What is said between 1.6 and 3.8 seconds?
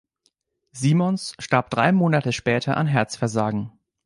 drei Monate später an Herzversagen.